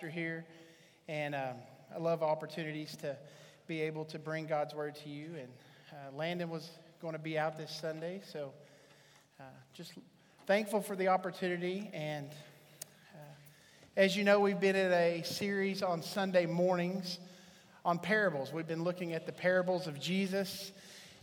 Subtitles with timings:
[0.00, 0.46] pastor here,
[1.08, 1.56] and um,
[1.94, 3.18] I love opportunities to
[3.66, 5.26] be able to bring God's word to you.
[5.38, 5.48] And
[5.92, 6.70] uh, Landon was
[7.02, 8.50] going to be out this Sunday, so
[9.38, 9.42] uh,
[9.74, 9.92] just
[10.46, 11.90] thankful for the opportunity.
[11.92, 12.30] And
[13.12, 13.18] uh,
[13.94, 17.18] as you know, we've been in a series on Sunday mornings
[17.84, 18.54] on parables.
[18.54, 20.72] We've been looking at the parables of Jesus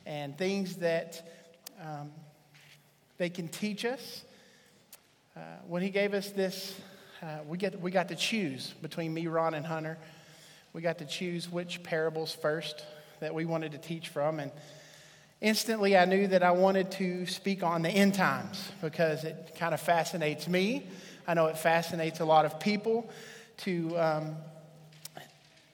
[0.05, 1.28] and things that
[1.82, 2.12] um,
[3.18, 4.23] they can teach us.
[5.36, 6.80] Uh, when he gave us this
[7.21, 9.97] uh, we, get, we got to choose between me, Ron, and Hunter.
[10.73, 12.85] We got to choose which parables first
[13.20, 14.40] that we wanted to teach from.
[14.40, 14.52] And
[15.41, 19.73] instantly I knew that I wanted to speak on the end times because it kind
[19.73, 20.85] of fascinates me.
[21.27, 23.09] I know it fascinates a lot of people
[23.57, 24.35] to um,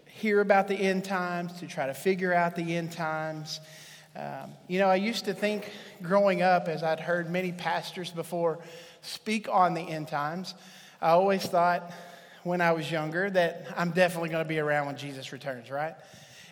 [0.08, 3.60] hear about the end times, to try to figure out the end times.
[4.16, 5.70] Um, you know, I used to think
[6.02, 8.60] growing up, as I'd heard many pastors before
[9.02, 10.54] speak on the end times,
[11.04, 11.92] I always thought
[12.44, 15.96] when I was younger that I'm definitely going to be around when Jesus returns, right?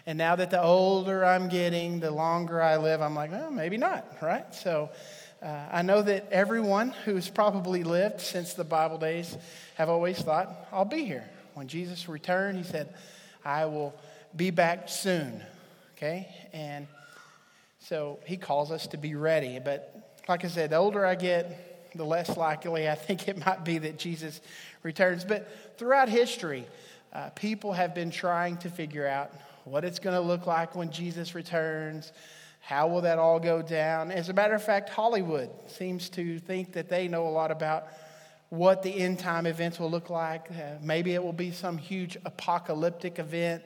[0.05, 3.77] And now that the older I'm getting, the longer I live, I'm like, oh, maybe
[3.77, 4.53] not, right?
[4.53, 4.89] So
[5.41, 9.37] uh, I know that everyone who's probably lived since the Bible days
[9.75, 11.29] have always thought, I'll be here.
[11.53, 12.93] When Jesus returned, he said,
[13.45, 13.95] I will
[14.35, 15.41] be back soon,
[15.95, 16.27] okay?
[16.51, 16.87] And
[17.79, 19.59] so he calls us to be ready.
[19.63, 23.63] But like I said, the older I get, the less likely I think it might
[23.63, 24.41] be that Jesus
[24.83, 25.23] returns.
[25.23, 26.65] But throughout history,
[27.13, 29.31] uh, people have been trying to figure out
[29.65, 32.11] what it's going to look like when Jesus returns.
[32.61, 34.11] How will that all go down?
[34.11, 37.87] As a matter of fact, Hollywood seems to think that they know a lot about
[38.49, 40.49] what the end time events will look like.
[40.51, 43.63] Uh, maybe it will be some huge apocalyptic event.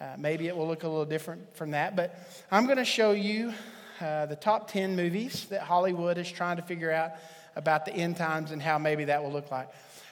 [0.00, 1.96] Uh, maybe it will look a little different from that.
[1.96, 2.18] But
[2.50, 3.54] I'm going to show you
[4.00, 7.12] uh, the top 10 movies that Hollywood is trying to figure out
[7.56, 9.68] about the end times and how maybe that will look like.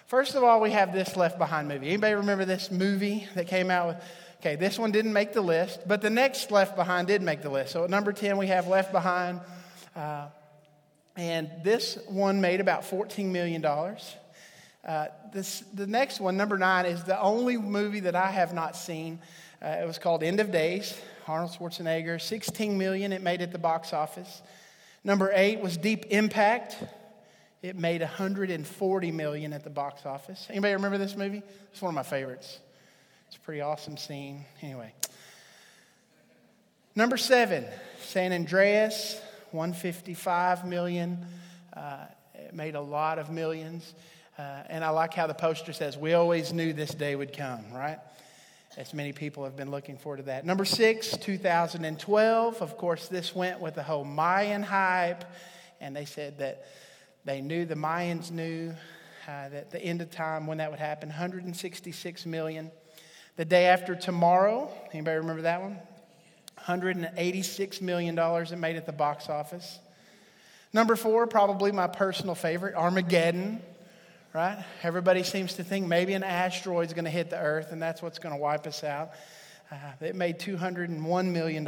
[0.07, 1.89] First of all, we have this Left Behind movie.
[1.89, 4.05] Anybody remember this movie that came out with?
[4.41, 7.49] Okay, this one didn't make the list, but the next Left Behind did make the
[7.49, 7.73] list.
[7.73, 9.41] So at number 10, we have Left Behind.
[9.97, 10.27] Uh,
[11.17, 13.65] and this one made about $14 million.
[13.65, 18.77] Uh, this, the next one, number nine, is the only movie that I have not
[18.77, 19.19] seen.
[19.63, 22.21] Uh, it was called End of Days, Arnold Schwarzenegger.
[22.21, 24.43] 16 million it made at the box office.
[25.05, 26.77] Number eight was Deep Impact.
[27.65, 30.47] It made 140 million at the box office.
[30.51, 31.43] Anybody remember this movie?
[31.73, 32.59] It's one of my favorites.
[33.29, 34.45] It's a pretty awesome scene.
[34.61, 34.93] Anyway.
[36.95, 37.65] Number seven,
[38.03, 39.19] San Andreas,
[39.53, 41.25] 155 million.
[41.75, 42.05] Uh,
[42.35, 43.95] it made a lot of millions.
[44.37, 47.73] Uh, and I like how the poster says, We always knew this day would come,
[47.73, 47.99] right?
[48.77, 50.45] As many people have been looking forward to that.
[50.45, 52.61] Number six, 2012.
[52.61, 55.25] Of course, this went with the whole Mayan hype.
[55.81, 56.67] And they said that
[57.25, 58.75] they knew, the Mayans knew
[59.27, 62.71] uh, that the end of time, when that would happen, 166 million.
[63.37, 65.79] The day after tomorrow, anybody remember that one?
[66.67, 69.79] $186 million it made at the box office.
[70.73, 73.63] Number four, probably my personal favorite, Armageddon,
[74.35, 74.63] right?
[74.83, 78.19] Everybody seems to think maybe an asteroid's going to hit the earth and that's what's
[78.19, 79.11] going to wipe us out.
[79.71, 81.65] Uh, it made $201 million.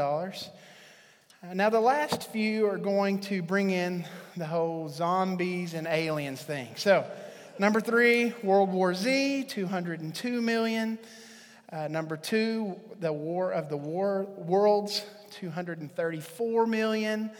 [1.54, 4.04] Now, the last few are going to bring in
[4.36, 6.68] the whole zombies and aliens thing.
[6.74, 7.04] So,
[7.58, 10.98] number three, World War Z, 202 million.
[11.70, 15.04] Uh, number two, the War of the War Worlds,
[15.38, 17.30] 234 million.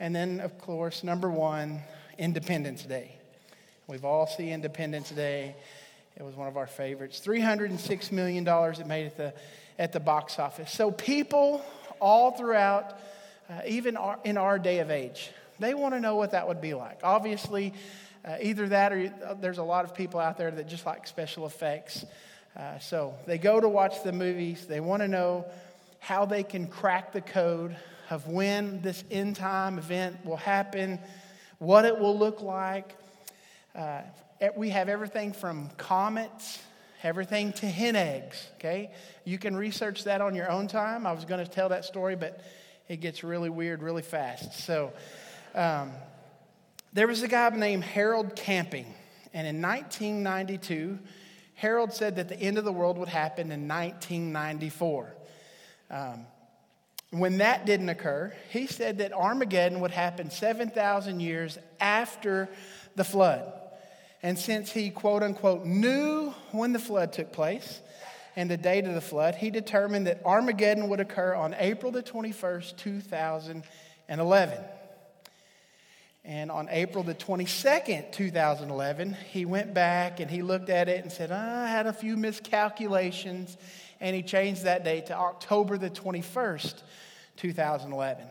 [0.00, 1.80] And then, of course, number one,
[2.18, 3.12] Independence Day.
[3.86, 5.56] We've all seen Independence Day.
[6.16, 7.22] It was one of our favorites.
[7.24, 9.34] $306 million it made at the,
[9.78, 10.72] at the box office.
[10.72, 11.64] So people
[12.00, 12.98] all throughout
[13.48, 15.30] uh, even our, in our day of age.
[15.58, 17.00] They want to know what that would be like.
[17.02, 17.72] Obviously,
[18.24, 21.06] uh, either that or uh, there's a lot of people out there that just like
[21.06, 22.04] special effects.
[22.56, 24.66] Uh, so they go to watch the movies.
[24.66, 25.46] They want to know
[25.98, 27.76] how they can crack the code
[28.10, 30.98] of when this end time event will happen,
[31.58, 32.94] what it will look like.
[33.74, 34.02] Uh,
[34.54, 36.60] we have everything from comets
[37.06, 38.90] everything to hen eggs, okay?
[39.24, 41.06] You can research that on your own time.
[41.06, 42.40] I was going to tell that story, but
[42.88, 44.64] it gets really weird really fast.
[44.64, 44.92] So,
[45.54, 45.92] um,
[46.92, 48.86] there was a guy named Harold Camping,
[49.34, 50.98] and in 1992,
[51.54, 55.14] Harold said that the end of the world would happen in 1994.
[55.90, 56.26] Um,
[57.10, 62.48] when that didn't occur, he said that Armageddon would happen 7,000 years after
[62.94, 63.52] the flood.
[64.22, 67.80] And since he, quote unquote, knew when the flood took place,
[68.36, 72.02] and the date of the flood, he determined that Armageddon would occur on April the
[72.02, 74.58] 21st, 2011.
[76.26, 81.10] And on April the 22nd, 2011, he went back and he looked at it and
[81.10, 83.56] said, I had a few miscalculations.
[84.00, 86.82] And he changed that date to October the 21st,
[87.36, 88.26] 2011.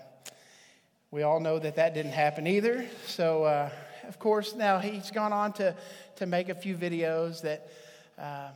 [1.10, 2.86] We all know that that didn't happen either.
[3.08, 3.70] So, uh,
[4.08, 5.76] of course, now he's gone on to,
[6.18, 7.72] to make a few videos that,
[8.20, 8.50] uh,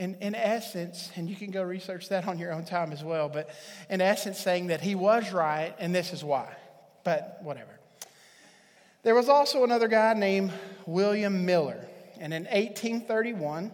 [0.00, 3.28] in, in essence, and you can go research that on your own time as well,
[3.28, 3.50] but
[3.90, 6.48] in essence, saying that he was right and this is why.
[7.04, 7.78] But whatever.
[9.02, 10.52] There was also another guy named
[10.86, 11.84] William Miller.
[12.18, 13.72] And in 1831,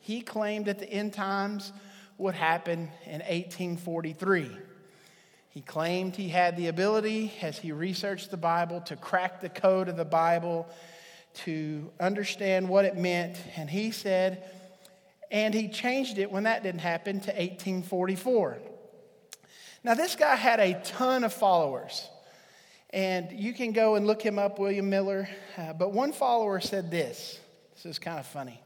[0.00, 1.74] he claimed that the end times
[2.16, 4.50] would happen in 1843.
[5.50, 9.90] He claimed he had the ability, as he researched the Bible, to crack the code
[9.90, 10.68] of the Bible,
[11.44, 13.36] to understand what it meant.
[13.56, 14.42] And he said,
[15.30, 18.58] and he changed it when that didn't happen to 1844.
[19.82, 22.08] Now, this guy had a ton of followers.
[22.90, 25.28] And you can go and look him up, William Miller.
[25.56, 27.38] Uh, but one follower said this.
[27.74, 28.60] This is kind of funny.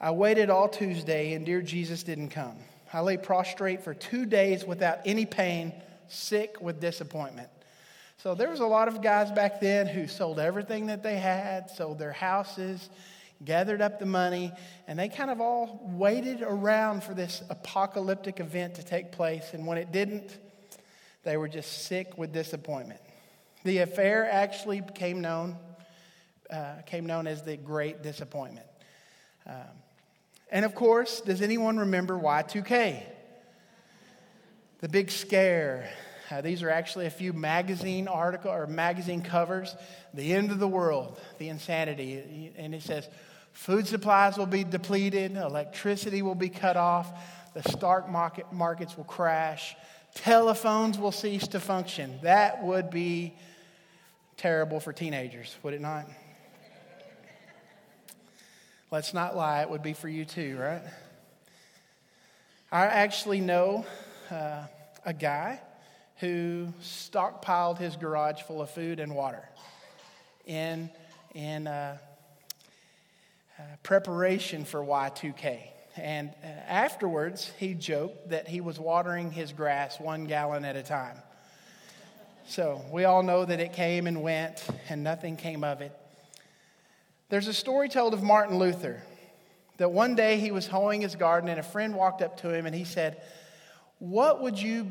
[0.00, 2.56] I waited all Tuesday, and dear Jesus didn't come.
[2.92, 5.72] I lay prostrate for two days without any pain,
[6.08, 7.48] sick with disappointment.
[8.18, 11.70] So there was a lot of guys back then who sold everything that they had,
[11.70, 12.88] sold their houses,
[13.44, 14.52] gathered up the money,
[14.86, 19.50] and they kind of all waited around for this apocalyptic event to take place.
[19.52, 20.36] And when it didn't,
[21.22, 23.00] they were just sick with disappointment.
[23.64, 25.56] The affair actually became known,
[26.50, 28.66] uh, came known as the Great Disappointment.
[29.46, 29.54] Um,
[30.50, 33.02] and of course, does anyone remember Y2K?
[34.80, 35.90] The big scare.
[36.30, 39.74] Uh, these are actually a few magazine article or magazine covers.
[40.14, 43.08] The end of the world, the insanity, and it says,
[43.60, 47.12] food supplies will be depleted, electricity will be cut off,
[47.52, 49.76] the stock market markets will crash,
[50.14, 52.18] telephones will cease to function.
[52.22, 53.34] That would be
[54.38, 56.06] terrible for teenagers, would it not?
[58.90, 60.82] Let's not lie, it would be for you too, right?
[62.72, 63.84] I actually know
[64.30, 64.62] uh,
[65.04, 65.60] a guy
[66.16, 69.46] who stockpiled his garage full of food and water
[70.46, 70.88] in,
[71.34, 71.98] in uh,
[73.60, 75.60] uh, preparation for Y2K.
[75.96, 80.82] And uh, afterwards, he joked that he was watering his grass one gallon at a
[80.82, 81.16] time.
[82.46, 85.94] So we all know that it came and went, and nothing came of it.
[87.28, 89.02] There's a story told of Martin Luther
[89.76, 92.64] that one day he was hoeing his garden, and a friend walked up to him
[92.64, 93.20] and he said,
[93.98, 94.90] What would you,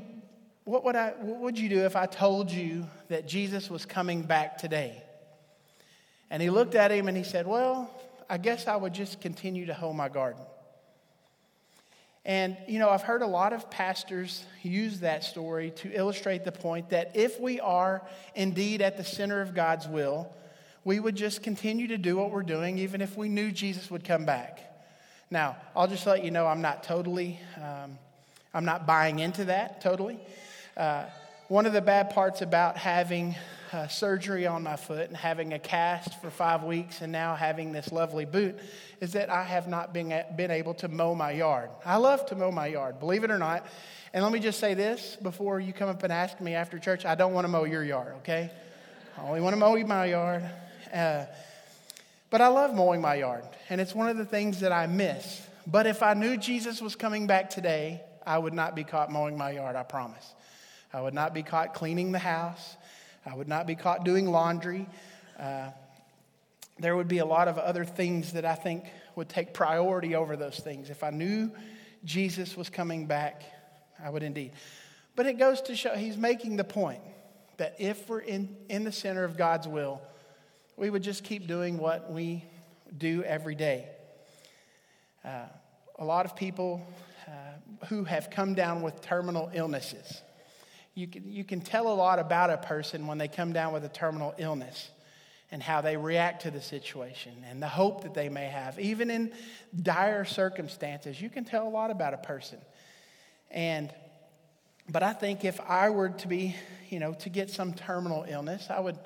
[0.64, 4.22] what would, I, what would you do if I told you that Jesus was coming
[4.22, 5.02] back today?
[6.30, 7.90] And he looked at him and he said, Well,
[8.30, 10.44] I guess I would just continue to hoe my garden.
[12.26, 16.52] And, you know, I've heard a lot of pastors use that story to illustrate the
[16.52, 18.04] point that if we are
[18.36, 20.32] indeed at the center of God's will,
[20.84, 24.04] we would just continue to do what we're doing even if we knew Jesus would
[24.04, 24.60] come back.
[25.32, 27.98] Now, I'll just let you know I'm not totally, um,
[28.54, 30.20] I'm not buying into that totally.
[30.78, 31.06] Uh,
[31.48, 33.36] one of the bad parts about having
[33.72, 37.72] uh, surgery on my foot and having a cast for five weeks and now having
[37.72, 38.58] this lovely boot
[39.00, 41.70] is that I have not been, been able to mow my yard.
[41.86, 43.66] I love to mow my yard, believe it or not.
[44.14, 47.06] And let me just say this before you come up and ask me after church
[47.06, 48.52] I don't want to mow your yard, okay?
[49.18, 50.50] I only want to mow my yard.
[50.94, 51.26] Uh,
[52.30, 55.42] but I love mowing my yard, and it's one of the things that I miss.
[55.66, 59.36] But if I knew Jesus was coming back today, I would not be caught mowing
[59.36, 60.34] my yard, I promise.
[60.94, 62.76] I would not be caught cleaning the house.
[63.26, 64.88] I would not be caught doing laundry.
[65.38, 65.70] Uh,
[66.80, 68.86] there would be a lot of other things that I think
[69.16, 70.90] would take priority over those things.
[70.90, 71.52] If I knew
[72.06, 73.44] Jesus was coming back,
[74.04, 74.54] I would indeed.
[75.16, 77.02] But it goes to show, he's making the point
[77.58, 80.02] that if we're in, in the center of God's will,
[80.78, 82.46] we would just keep doing what we
[82.98, 83.90] do every day.
[85.26, 85.46] Uh,
[85.98, 86.88] a lot of people
[87.28, 90.22] uh, who have come down with terminal illnesses
[91.00, 93.86] you can, you can tell a lot about a person when they come down with
[93.86, 94.90] a terminal illness
[95.50, 98.78] and how they react to the situation and the hope that they may have.
[98.80, 99.32] Even in
[99.82, 102.60] dire circumstances, you can tell a lot about a person.
[103.50, 103.92] And
[104.92, 106.56] but I think if I were to be,
[106.90, 108.98] you know, to get some terminal illness, I would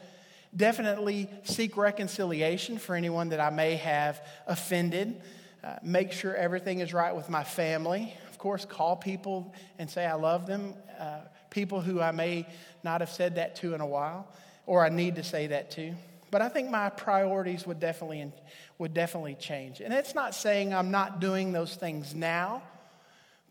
[0.56, 5.22] definitely seek reconciliation for anyone that I may have offended.
[5.64, 8.14] Uh, make sure everything is right with my family.
[8.30, 10.74] Of course, call people and say I love them.
[10.98, 11.22] Uh,
[11.54, 12.48] people who I may
[12.84, 14.28] not have said that to in a while,
[14.66, 15.94] or I need to say that to.
[16.32, 18.32] But I think my priorities would definitely,
[18.80, 19.80] would definitely change.
[19.80, 22.64] And it's not saying I'm not doing those things now,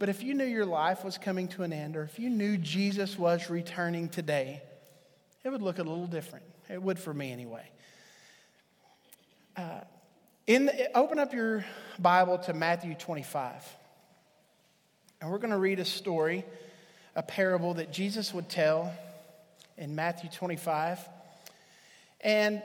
[0.00, 2.56] but if you knew your life was coming to an end, or if you knew
[2.58, 4.60] Jesus was returning today,
[5.44, 6.44] it would look a little different.
[6.68, 7.68] It would for me anyway.
[9.56, 9.80] Uh,
[10.48, 11.64] in the, open up your
[12.00, 13.64] Bible to Matthew 25.
[15.20, 16.44] And we're going to read a story,
[17.14, 18.92] a parable that Jesus would tell
[19.76, 20.98] in Matthew 25.
[22.20, 22.62] And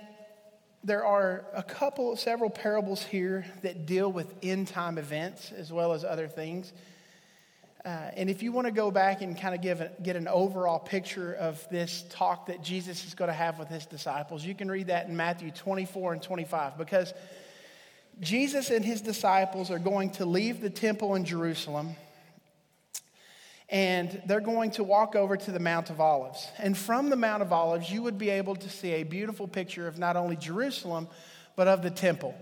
[0.84, 5.94] there are a couple, several parables here that deal with end time events as well
[5.94, 6.72] as other things.
[7.84, 10.28] Uh, and if you want to go back and kind of give a, get an
[10.28, 14.56] overall picture of this talk that Jesus is going to have with his disciples, you
[14.56, 17.14] can read that in Matthew 24 and 25 because
[18.20, 21.96] Jesus and his disciples are going to leave the temple in Jerusalem
[23.70, 26.48] and they're going to walk over to the Mount of Olives.
[26.58, 29.88] And from the Mount of Olives, you would be able to see a beautiful picture
[29.88, 31.08] of not only Jerusalem,
[31.56, 32.34] but of the temple.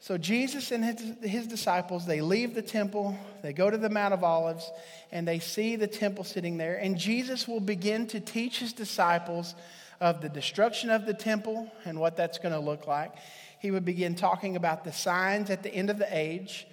[0.00, 4.14] So Jesus and his, his, disciples, they leave the temple, they go to the Mount
[4.14, 4.70] of Olives,
[5.10, 6.76] and they see the temple sitting there.
[6.76, 9.54] And Jesus will begin to teach his disciples
[10.00, 13.12] of the destruction of the temple and what that's going to look like.
[13.58, 16.66] He would begin talking about the signs at the end of the age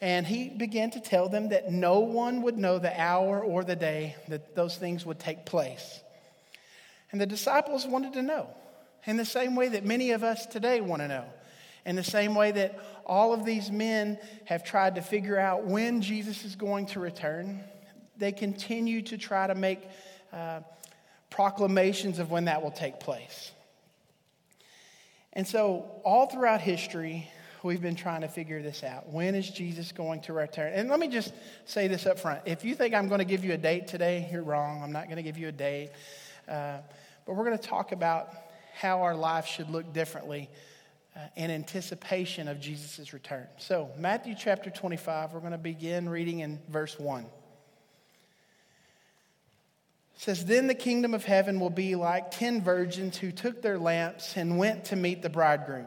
[0.00, 3.76] and he began to tell them that no one would know the hour or the
[3.76, 6.00] day that those things would take place.
[7.12, 8.48] And the disciples wanted to know,
[9.04, 11.24] in the same way that many of us today want to know,
[11.84, 16.00] in the same way that all of these men have tried to figure out when
[16.00, 17.60] Jesus is going to return.
[18.16, 19.80] They continue to try to make
[20.32, 20.60] uh,
[21.28, 23.50] proclamations of when that will take place.
[25.32, 27.30] And so, all throughout history,
[27.62, 29.08] we've been trying to figure this out.
[29.08, 30.72] When is Jesus going to return?
[30.72, 31.32] And let me just
[31.64, 32.42] say this up front.
[32.46, 34.82] If you think I'm going to give you a date today, you're wrong.
[34.82, 35.90] I'm not going to give you a date.
[36.48, 36.78] Uh,
[37.26, 38.32] but we're going to talk about
[38.74, 40.48] how our life should look differently
[41.14, 43.46] uh, in anticipation of Jesus' return.
[43.58, 47.22] So, Matthew chapter 25, we're going to begin reading in verse 1.
[47.22, 47.28] It
[50.14, 54.36] says, Then the kingdom of heaven will be like ten virgins who took their lamps
[54.36, 55.86] and went to meet the bridegroom.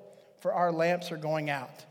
[0.41, 1.85] for our lamps are going out.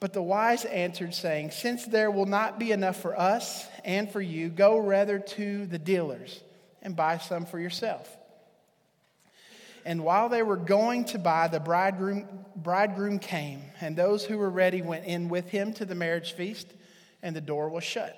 [0.00, 4.20] But the wise answered, saying, Since there will not be enough for us and for
[4.20, 6.40] you, go rather to the dealers
[6.80, 8.16] and buy some for yourself.
[9.84, 14.50] And while they were going to buy, the bridegroom, bridegroom came, and those who were
[14.50, 16.66] ready went in with him to the marriage feast,
[17.22, 18.16] and the door was shut.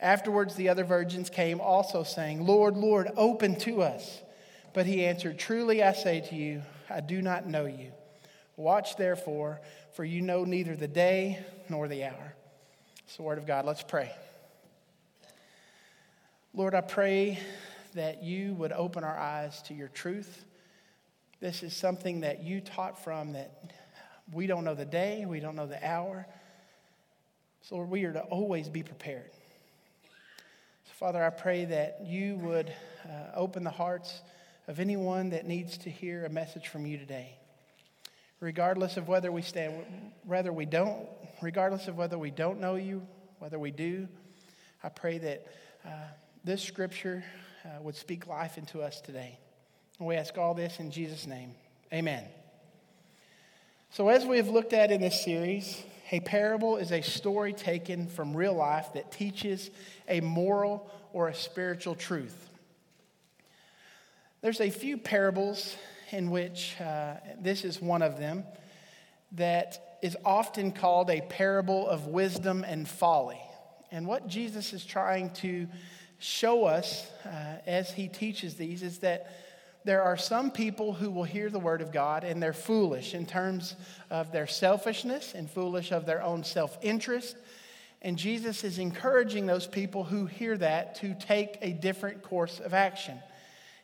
[0.00, 4.22] Afterwards, the other virgins came also, saying, Lord, Lord, open to us.
[4.72, 7.92] But he answered, Truly I say to you, I do not know you.
[8.60, 9.62] Watch therefore,
[9.94, 12.34] for you know neither the day nor the hour.
[13.04, 13.64] It's the word of God.
[13.64, 14.12] Let's pray.
[16.52, 17.38] Lord, I pray
[17.94, 20.44] that you would open our eyes to your truth.
[21.40, 23.72] This is something that you taught from that
[24.30, 26.26] we don't know the day, we don't know the hour.
[27.62, 29.30] So, Lord, we are to always be prepared.
[30.84, 32.70] So, Father, I pray that you would
[33.08, 34.20] uh, open the hearts
[34.68, 37.39] of anyone that needs to hear a message from you today
[38.40, 39.84] regardless of whether we stand,
[40.24, 41.06] whether we don't,
[41.42, 43.06] regardless of whether we don't know you,
[43.38, 44.08] whether we do,
[44.82, 45.46] I pray that
[45.84, 45.90] uh,
[46.44, 47.22] this scripture
[47.64, 49.38] uh, would speak life into us today.
[49.98, 51.52] And we ask all this in Jesus' name.
[51.92, 52.24] Amen.
[53.90, 55.82] So, as we have looked at in this series,
[56.12, 59.70] a parable is a story taken from real life that teaches
[60.08, 62.48] a moral or a spiritual truth.
[64.40, 65.76] There's a few parables
[66.12, 68.44] in which uh, this is one of them
[69.32, 73.40] that is often called a parable of wisdom and folly.
[73.92, 75.66] And what Jesus is trying to
[76.18, 77.28] show us uh,
[77.66, 79.30] as he teaches these is that
[79.84, 83.24] there are some people who will hear the word of God and they're foolish in
[83.24, 83.76] terms
[84.10, 87.36] of their selfishness and foolish of their own self interest.
[88.02, 92.74] And Jesus is encouraging those people who hear that to take a different course of
[92.74, 93.18] action.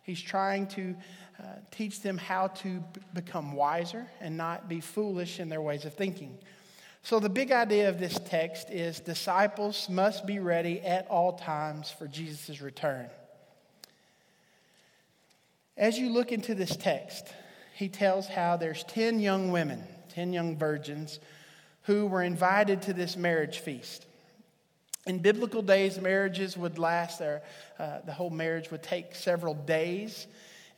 [0.03, 0.95] He's trying to
[1.39, 5.85] uh, teach them how to b- become wiser and not be foolish in their ways
[5.85, 6.39] of thinking.
[7.03, 11.91] So, the big idea of this text is disciples must be ready at all times
[11.91, 13.09] for Jesus' return.
[15.77, 17.27] As you look into this text,
[17.75, 21.21] he tells how there's 10 young women, 10 young virgins,
[21.83, 24.07] who were invited to this marriage feast.
[25.07, 27.39] In biblical days, marriages would last, uh,
[27.79, 30.27] the whole marriage would take several days.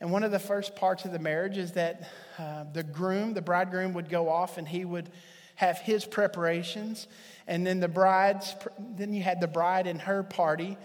[0.01, 3.41] And one of the first parts of the marriage is that uh, the groom, the
[3.41, 5.09] bridegroom, would go off and he would
[5.55, 7.07] have his preparations.
[7.47, 8.55] And then the bride's,
[8.95, 10.77] then you had the bride and her party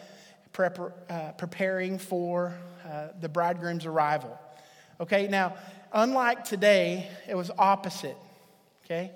[0.52, 2.54] prepar, uh, preparing for
[2.84, 4.36] uh, the bridegroom's arrival.
[5.00, 5.56] Okay, now,
[5.92, 8.16] unlike today, it was opposite.
[8.84, 9.12] Okay?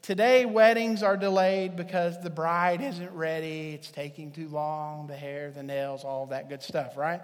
[0.00, 5.50] Today, weddings are delayed because the bride isn't ready, it's taking too long, the hair,
[5.50, 7.20] the nails, all that good stuff, right?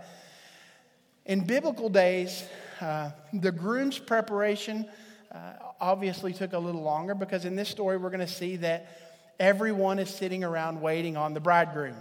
[1.25, 2.45] In biblical days,
[2.81, 4.87] uh, the groom's preparation
[5.33, 8.99] uh, obviously took a little longer because in this story, we're going to see that
[9.39, 11.97] everyone is sitting around waiting on the bridegroom.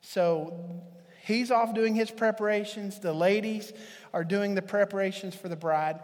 [0.00, 0.82] So
[1.22, 3.72] he's off doing his preparations, the ladies
[4.14, 6.00] are doing the preparations for the bride.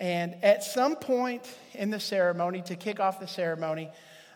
[0.00, 3.90] And at some point in the ceremony, to kick off the ceremony,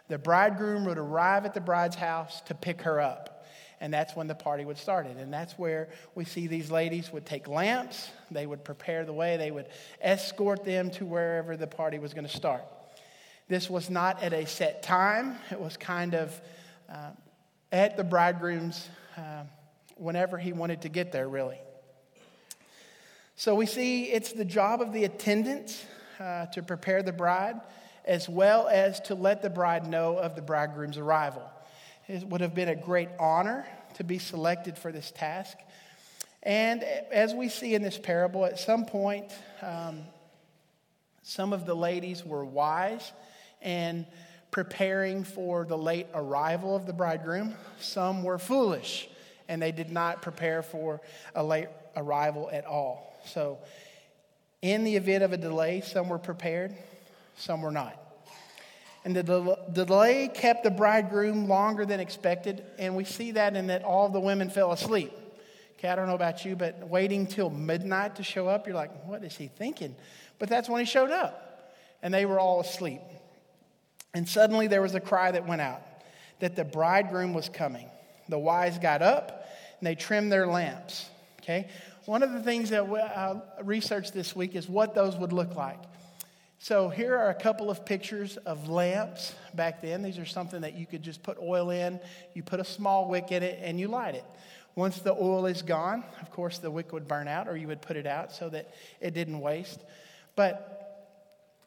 [0.09, 3.39] the bridegroom would arrive at the bride's house to pick her up.
[3.81, 5.07] And that's when the party would start.
[5.07, 5.17] it.
[5.17, 9.37] And that's where we see these ladies would take lamps, they would prepare the way,
[9.37, 9.67] they would
[10.01, 12.63] escort them to wherever the party was going to start.
[13.49, 16.41] This was not at a set time, it was kind of
[16.89, 17.11] uh,
[17.73, 19.45] at the bridegroom's uh,
[19.97, 21.59] whenever he wanted to get there, really.
[23.37, 25.85] So we see it's the job of the attendants
[26.19, 27.61] uh, to prepare the bride
[28.05, 31.43] as well as to let the bride know of the bridegroom's arrival.
[32.11, 33.64] It would have been a great honor
[33.95, 35.57] to be selected for this task.
[36.43, 39.26] And as we see in this parable, at some point,
[39.62, 40.00] um,
[41.23, 43.12] some of the ladies were wise
[43.62, 44.07] and
[44.50, 47.55] preparing for the late arrival of the bridegroom.
[47.79, 49.09] Some were foolish
[49.49, 51.00] and they did not prepare for
[51.37, 53.14] a late arrival at all.
[53.25, 53.59] So,
[54.62, 56.75] in the event of a delay, some were prepared,
[57.37, 58.00] some were not.
[59.04, 63.83] And the delay kept the bridegroom longer than expected, and we see that in that
[63.83, 65.12] all the women fell asleep.
[65.78, 69.07] Okay, I don't know about you, but waiting till midnight to show up, you're like,
[69.07, 69.97] what is he thinking?
[70.38, 73.00] But that's when he showed up, and they were all asleep.
[74.12, 75.83] And suddenly there was a cry that went out
[76.40, 77.88] that the bridegroom was coming.
[78.28, 81.09] The wise got up and they trimmed their lamps.
[81.42, 81.68] Okay?
[82.07, 85.55] One of the things that I uh, researched this week is what those would look
[85.55, 85.79] like.
[86.62, 90.03] So here are a couple of pictures of lamps back then.
[90.03, 91.99] These are something that you could just put oil in,
[92.35, 94.27] you put a small wick in it, and you light it.
[94.75, 97.81] Once the oil is gone, of course, the wick would burn out, or you would
[97.81, 99.81] put it out so that it didn't waste.
[100.37, 101.09] But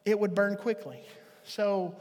[0.04, 1.00] it would burn quickly.
[1.42, 1.96] So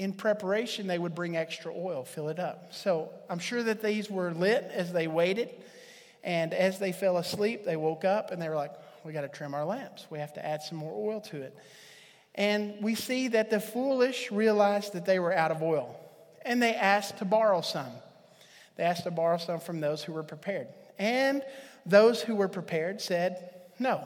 [0.00, 2.74] in preparation, they would bring extra oil, fill it up.
[2.74, 5.50] So I'm sure that these were lit as they waited.
[6.24, 8.72] And as they fell asleep, they woke up and they were like,
[9.04, 10.08] we got to trim our lamps.
[10.10, 11.56] We have to add some more oil to it.
[12.34, 15.98] And we see that the foolish realized that they were out of oil
[16.44, 17.90] and they asked to borrow some.
[18.76, 20.68] They asked to borrow some from those who were prepared.
[20.98, 21.42] And
[21.84, 24.04] those who were prepared said, no,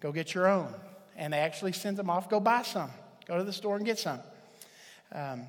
[0.00, 0.72] go get your own.
[1.16, 2.90] And they actually sent them off, go buy some,
[3.26, 4.20] go to the store and get some.
[5.12, 5.46] Um,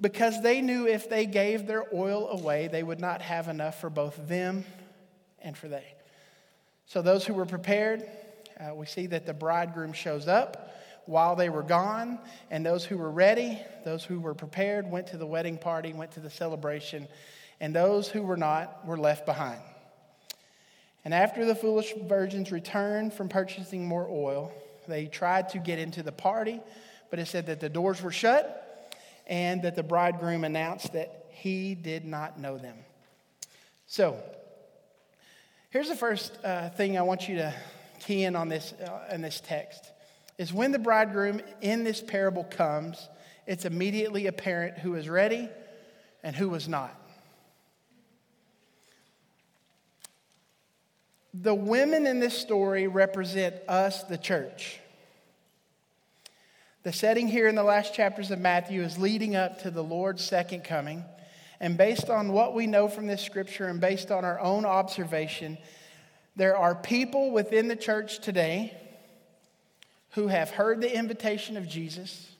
[0.00, 3.90] because they knew if they gave their oil away, they would not have enough for
[3.90, 4.64] both them
[5.42, 5.84] and for they.
[6.86, 8.04] So, those who were prepared,
[8.60, 10.74] uh, we see that the bridegroom shows up
[11.06, 12.18] while they were gone,
[12.50, 16.12] and those who were ready, those who were prepared, went to the wedding party, went
[16.12, 17.08] to the celebration,
[17.60, 19.60] and those who were not were left behind.
[21.04, 24.52] And after the foolish virgins returned from purchasing more oil,
[24.86, 26.60] they tried to get into the party,
[27.10, 28.66] but it said that the doors were shut
[29.26, 32.76] and that the bridegroom announced that he did not know them.
[33.86, 34.18] So,
[35.70, 37.54] here's the first uh, thing I want you to
[38.00, 39.90] key in on this, uh, in this text
[40.38, 43.08] is when the bridegroom in this parable comes,
[43.46, 45.48] it's immediately apparent who is ready
[46.22, 46.96] and who was not.
[51.34, 54.80] The women in this story represent us, the church.
[56.82, 60.24] The setting here in the last chapters of Matthew is leading up to the Lord's
[60.24, 61.04] second coming.
[61.60, 65.58] And based on what we know from this scripture and based on our own observation,
[66.40, 68.74] there are people within the church today
[70.12, 72.30] who have heard the invitation of Jesus,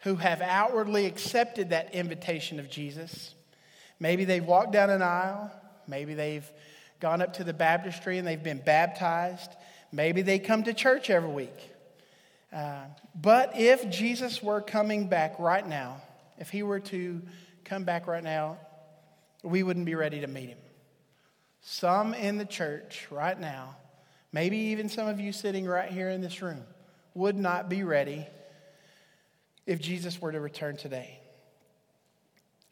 [0.00, 3.34] who have outwardly accepted that invitation of Jesus.
[3.98, 5.50] Maybe they've walked down an aisle,
[5.88, 6.44] maybe they've
[7.00, 9.50] gone up to the baptistry and they've been baptized,
[9.90, 11.70] maybe they come to church every week.
[12.52, 12.82] Uh,
[13.14, 16.02] but if Jesus were coming back right now,
[16.36, 17.22] if he were to
[17.64, 18.58] come back right now,
[19.42, 20.58] we wouldn't be ready to meet him.
[21.62, 23.76] Some in the church right now,
[24.32, 26.64] maybe even some of you sitting right here in this room,
[27.14, 28.26] would not be ready
[29.64, 31.18] if Jesus were to return today.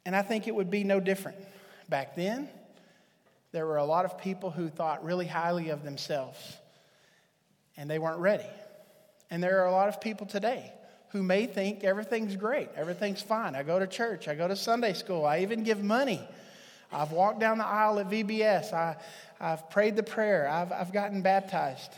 [0.04, 1.38] And I think it would be no different
[1.88, 2.48] back then
[3.52, 6.38] There were a lot of people who thought really highly of themselves,
[7.76, 8.46] and they weren't ready.
[9.30, 10.72] And there are a lot of people today
[11.10, 13.56] who may think everything's great, everything's fine.
[13.56, 16.26] I go to church, I go to Sunday school, I even give money.
[16.92, 18.96] I've walked down the aisle at VBS, I,
[19.40, 21.92] I've prayed the prayer, I've, I've gotten baptized.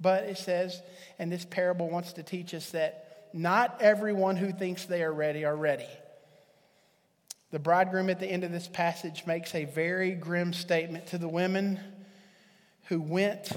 [0.00, 0.80] But it says,
[1.18, 5.44] and this parable wants to teach us that not everyone who thinks they are ready
[5.44, 5.88] are ready.
[7.50, 11.28] The bridegroom at the end of this passage makes a very grim statement to the
[11.28, 11.80] women
[12.84, 13.50] who went,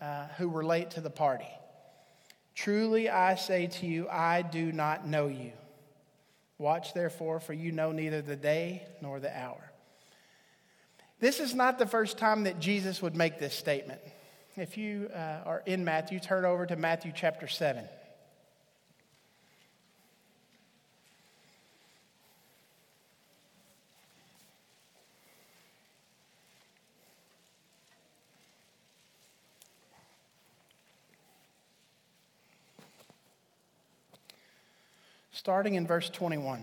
[0.00, 1.48] uh, who were late to the party.
[2.54, 5.52] Truly I say to you, I do not know you.
[6.58, 9.67] Watch therefore, for you know neither the day nor the hour.
[11.20, 14.00] This is not the first time that Jesus would make this statement.
[14.56, 17.84] If you uh, are in Matthew, turn over to Matthew chapter 7.
[35.38, 36.62] starting in verse 21.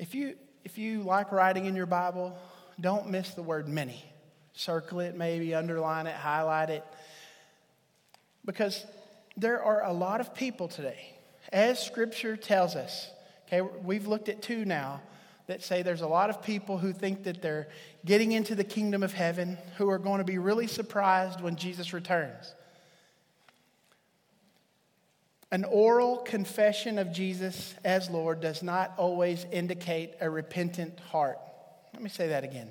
[0.00, 2.34] If you, if you like writing in your Bible,
[2.80, 4.02] don't miss the word many.
[4.54, 6.82] Circle it, maybe underline it, highlight it.
[8.46, 8.86] Because
[9.36, 10.98] there are a lot of people today,
[11.52, 13.10] as Scripture tells us.
[13.46, 15.02] Okay, we've looked at two now
[15.48, 17.68] that say there's a lot of people who think that they're
[18.06, 21.92] getting into the kingdom of heaven who are going to be really surprised when Jesus
[21.92, 22.54] returns.
[25.52, 31.38] An oral confession of Jesus as Lord does not always indicate a repentant heart.
[31.92, 32.70] Let me say that again.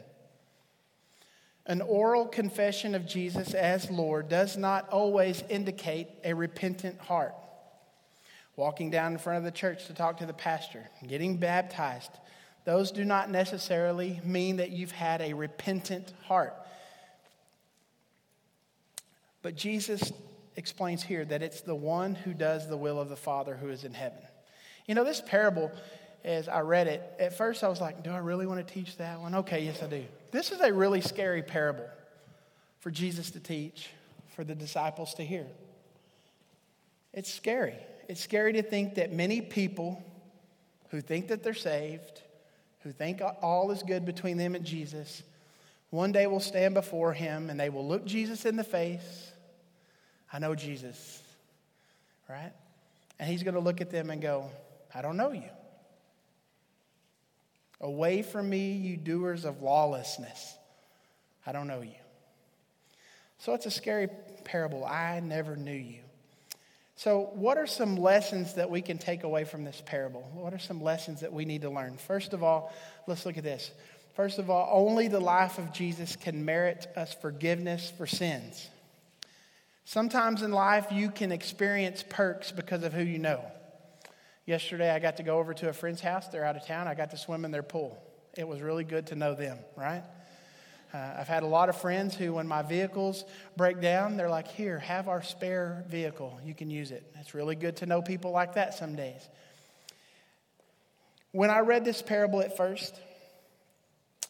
[1.65, 7.35] An oral confession of Jesus as Lord does not always indicate a repentant heart.
[8.55, 12.11] Walking down in front of the church to talk to the pastor, getting baptized,
[12.65, 16.55] those do not necessarily mean that you've had a repentant heart.
[19.41, 20.11] But Jesus
[20.55, 23.83] explains here that it's the one who does the will of the Father who is
[23.83, 24.19] in heaven.
[24.85, 25.71] You know, this parable,
[26.23, 28.97] as I read it, at first I was like, do I really want to teach
[28.97, 29.35] that one?
[29.35, 30.03] Okay, yes, I do.
[30.31, 31.87] This is a really scary parable
[32.79, 33.89] for Jesus to teach,
[34.35, 35.45] for the disciples to hear.
[37.13, 37.75] It's scary.
[38.07, 40.03] It's scary to think that many people
[40.89, 42.21] who think that they're saved,
[42.81, 45.23] who think all is good between them and Jesus,
[45.89, 49.28] one day will stand before him and they will look Jesus in the face
[50.31, 51.21] I know Jesus,
[52.29, 52.51] right?
[53.19, 54.49] And he's going to look at them and go,
[54.93, 55.49] I don't know you.
[57.81, 60.55] Away from me, you doers of lawlessness.
[61.45, 61.95] I don't know you.
[63.39, 64.09] So it's a scary
[64.43, 64.85] parable.
[64.85, 65.99] I never knew you.
[66.95, 70.29] So, what are some lessons that we can take away from this parable?
[70.33, 71.95] What are some lessons that we need to learn?
[71.95, 72.73] First of all,
[73.07, 73.71] let's look at this.
[74.15, 78.67] First of all, only the life of Jesus can merit us forgiveness for sins.
[79.89, 83.43] Sometimes in life, you can experience perks because of who you know.
[84.45, 86.27] Yesterday, I got to go over to a friend's house.
[86.27, 86.87] They're out of town.
[86.87, 87.99] I got to swim in their pool.
[88.37, 90.03] It was really good to know them, right?
[90.93, 93.25] Uh, I've had a lot of friends who, when my vehicles
[93.57, 96.39] break down, they're like, Here, have our spare vehicle.
[96.45, 97.11] You can use it.
[97.19, 99.27] It's really good to know people like that some days.
[101.31, 102.95] When I read this parable at first,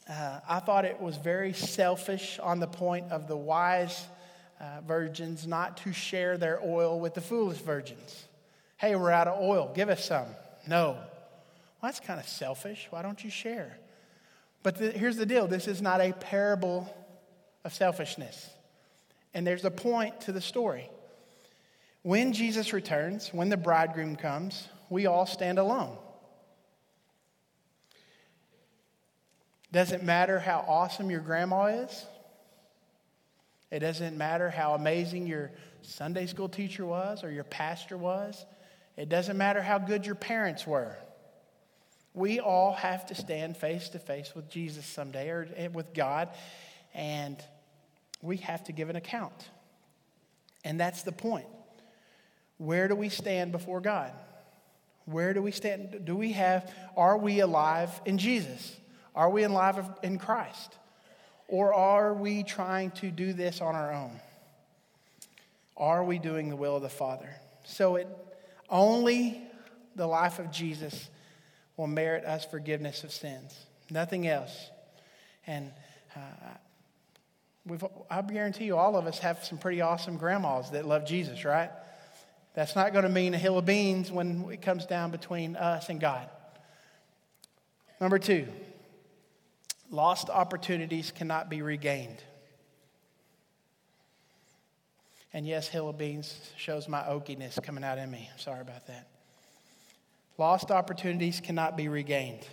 [0.10, 4.06] uh, I thought it was very selfish on the point of the wise
[4.60, 8.26] uh, virgins not to share their oil with the foolish virgins.
[8.78, 9.72] Hey, we're out of oil.
[9.74, 10.28] Give us some.
[10.67, 10.91] No.
[10.91, 11.04] Well,
[11.84, 12.88] that's kind of selfish.
[12.89, 13.78] Why don't you share?
[14.63, 16.93] But the, here's the deal this is not a parable
[17.63, 18.50] of selfishness.
[19.34, 20.89] And there's a point to the story.
[22.02, 25.95] When Jesus returns, when the bridegroom comes, we all stand alone.
[29.72, 32.06] Doesn't matter how awesome your grandma is.
[33.71, 35.51] It doesn't matter how amazing your
[35.82, 38.45] Sunday school teacher was or your pastor was.
[38.97, 40.97] It doesn't matter how good your parents were.
[42.13, 46.29] We all have to stand face to face with Jesus someday or with God,
[46.93, 47.38] and
[48.21, 49.49] we have to give an account.
[50.65, 51.47] And that's the point.
[52.58, 54.12] Where do we stand before God?
[55.05, 56.03] Where do we stand?
[56.03, 58.75] Do we have, are we alive in Jesus?
[59.15, 60.75] Are we alive in Christ?
[61.49, 64.19] Or are we trying to do this on our own?
[65.75, 67.29] Are we doing the will of the Father?
[67.65, 68.07] So it
[68.69, 69.41] only
[69.95, 71.09] the life of Jesus
[71.75, 73.55] will merit us forgiveness of sins.
[73.89, 74.69] Nothing else.
[75.47, 75.71] And
[76.15, 76.19] uh,
[77.65, 81.43] we've, I guarantee you, all of us have some pretty awesome grandmas that love Jesus,
[81.45, 81.71] right?
[82.53, 85.89] That's not going to mean a hill of beans when it comes down between us
[85.89, 86.29] and God.
[87.99, 88.47] Number two,
[89.89, 92.23] lost opportunities cannot be regained.
[95.34, 98.30] And yes, hill of beans shows my oakiness coming out in me.
[98.38, 99.08] Sorry about that.
[100.38, 102.47] Lost opportunities cannot be regained.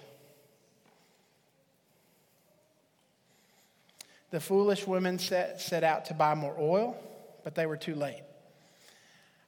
[4.30, 6.96] The foolish women set, set out to buy more oil,
[7.44, 8.22] but they were too late.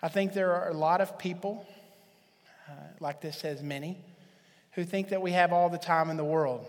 [0.00, 1.66] I think there are a lot of people,
[2.68, 3.98] uh, like this says many,
[4.72, 6.64] who think that we have all the time in the world.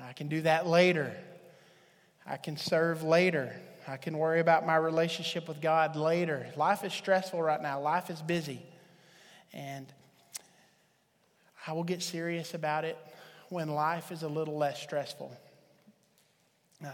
[0.00, 1.14] I can do that later.
[2.26, 3.54] I can serve later.
[3.86, 6.46] I can worry about my relationship with God later.
[6.56, 8.62] Life is stressful right now, life is busy.
[9.52, 9.86] And
[11.66, 12.98] I will get serious about it
[13.48, 15.36] when life is a little less stressful.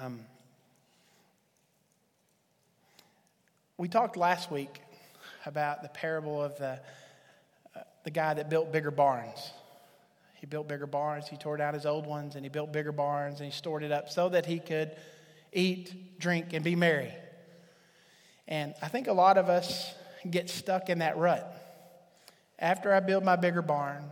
[0.01, 0.21] Um,
[3.77, 4.81] we talked last week
[5.47, 6.81] about the parable of the,
[7.75, 9.53] uh, the guy that built bigger barns.
[10.41, 13.41] He built bigger barns, he tore down his old ones, and he built bigger barns,
[13.41, 14.91] and he stored it up so that he could
[15.53, 17.13] eat, drink, and be merry.
[18.49, 19.95] And I think a lot of us
[20.29, 21.55] get stuck in that rut.
[22.59, 24.03] After I build my bigger barn,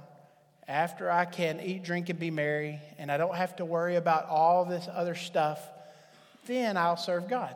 [0.69, 4.27] after I can eat, drink, and be merry, and I don't have to worry about
[4.27, 5.67] all this other stuff,
[6.47, 7.55] then I'll serve God.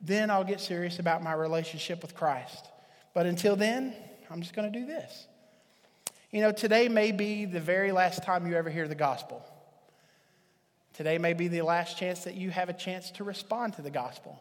[0.00, 2.66] Then I'll get serious about my relationship with Christ.
[3.12, 3.94] But until then,
[4.30, 5.26] I'm just going to do this.
[6.32, 9.44] You know, today may be the very last time you ever hear the gospel.
[10.94, 13.90] Today may be the last chance that you have a chance to respond to the
[13.90, 14.40] gospel.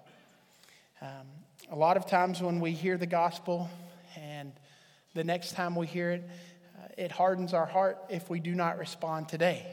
[1.01, 1.25] Um,
[1.71, 3.71] a lot of times when we hear the gospel
[4.15, 4.51] and
[5.15, 6.29] the next time we hear it,
[6.77, 9.65] uh, it hardens our heart if we do not respond today.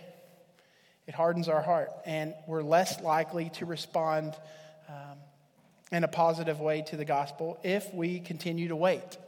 [1.06, 4.34] It hardens our heart, and we're less likely to respond
[4.88, 5.18] um,
[5.92, 9.18] in a positive way to the gospel if we continue to wait,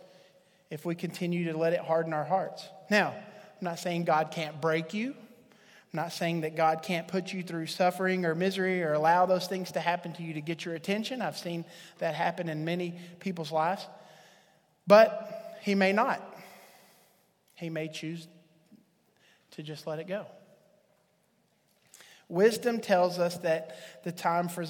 [0.70, 2.66] if we continue to let it harden our hearts.
[2.90, 5.10] Now, I'm not saying God can't break you.
[5.10, 9.46] I'm not saying that God can't put you through suffering or misery or allow those
[9.46, 11.22] things to happen to you to get your attention.
[11.22, 11.64] I've seen
[11.98, 13.86] that happen in many people's lives.
[14.86, 16.22] But He may not.
[17.54, 18.28] He may choose
[19.52, 20.26] to just let it go.
[22.28, 24.64] Wisdom tells us that the time for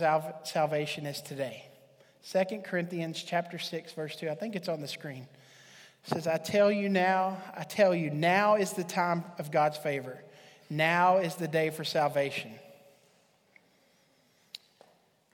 [0.44, 1.64] salvation is today.
[2.30, 4.30] 2 Corinthians chapter 6 verse 2.
[4.30, 5.26] I think it's on the screen.
[6.04, 10.22] Says, "I tell you now, I tell you, now is the time of God's favor.
[10.70, 12.52] Now is the day for salvation."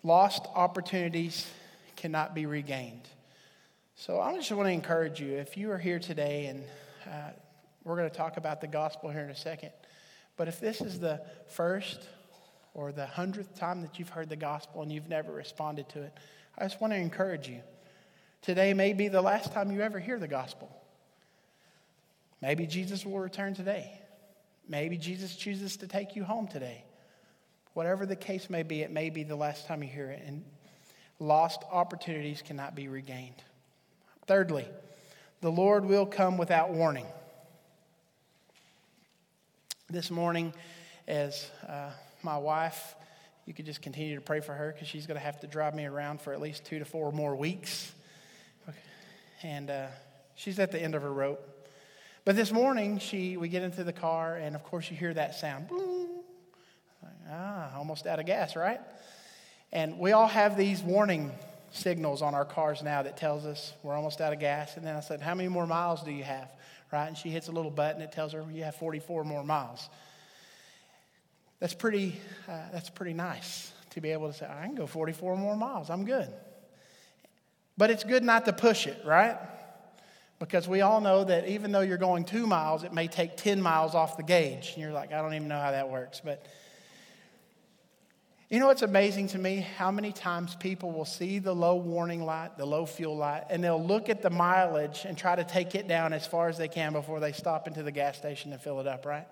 [0.03, 1.51] Lost opportunities
[1.97, 3.09] cannot be regained.
[3.97, 6.65] So I just want to encourage you if you are here today, and
[7.07, 7.31] uh,
[7.85, 9.71] we're going to talk about the gospel here in a second,
[10.37, 12.09] but if this is the first
[12.75, 16.13] or the hundredth time that you've heard the gospel and you've never responded to it,
[16.59, 17.61] I just want to encourage you.
[18.45, 20.71] Today may be the last time you ever hear the gospel.
[22.43, 23.91] Maybe Jesus will return today.
[24.69, 26.85] Maybe Jesus chooses to take you home today.
[27.73, 30.45] Whatever the case may be, it may be the last time you hear it, and
[31.19, 33.43] lost opportunities cannot be regained.
[34.27, 34.69] Thirdly,
[35.41, 37.07] the Lord will come without warning.
[39.89, 40.53] This morning,
[41.09, 42.95] as uh, my wife
[43.47, 45.75] you could just continue to pray for her because she's going to have to drive
[45.75, 47.94] me around for at least two to four more weeks.
[49.45, 49.87] And uh,
[50.35, 51.69] she's at the end of her rope.
[52.25, 55.35] But this morning, she, we get into the car, and of course, you hear that
[55.35, 55.69] sound.
[55.69, 56.09] Boom.
[57.31, 58.81] Ah, almost out of gas, right?
[59.71, 61.31] And we all have these warning
[61.73, 64.79] signals on our cars now that tells us we're almost out of gas.
[64.79, 66.49] And then I said, How many more miles do you have?
[66.91, 67.07] Right?
[67.07, 69.89] And she hits a little button that tells her you have 44 more miles.
[71.61, 72.17] That's pretty,
[72.49, 75.91] uh, that's pretty nice to be able to say, I can go 44 more miles.
[75.91, 76.33] I'm good.
[77.77, 79.37] But it's good not to push it, right?
[80.39, 83.61] Because we all know that even though you're going two miles, it may take 10
[83.61, 84.73] miles off the gauge.
[84.75, 86.21] And you're like, I don't even know how that works.
[86.25, 86.47] But
[88.51, 89.67] you know what's amazing to me?
[89.79, 93.65] How many times people will see the low warning light, the low fuel light, and
[93.65, 96.69] they'll look at the mileage and try to take it down as far as they
[96.69, 99.27] can before they stop into the gas station and fill it up, right?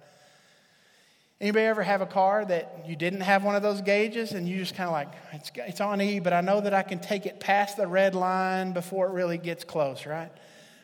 [1.43, 4.59] Anybody ever have a car that you didn't have one of those gauges and you
[4.59, 7.27] just kind of like, it's, it's on E, but I know that I can take
[7.27, 10.31] it past the red line before it really gets close, right?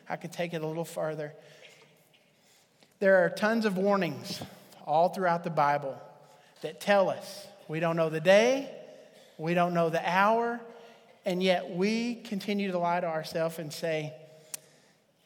[0.09, 1.33] I can take it a little further.
[2.99, 4.41] There are tons of warnings
[4.85, 5.97] all throughout the Bible
[6.61, 8.69] that tell us We don't know the day,
[9.37, 10.59] we don't know the hour,
[11.25, 14.13] and yet we continue to lie to ourselves and say,